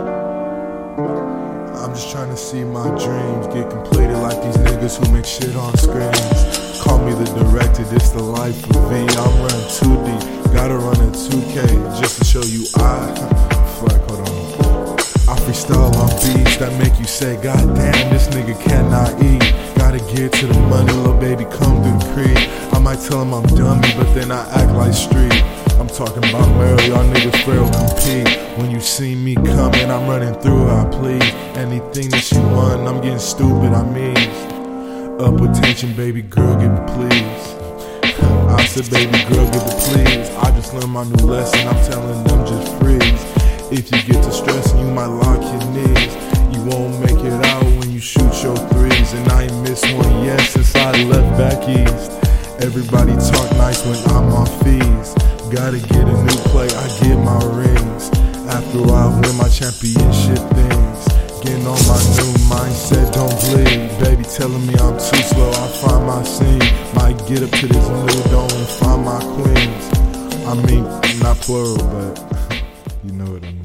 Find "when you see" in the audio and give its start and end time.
28.58-29.14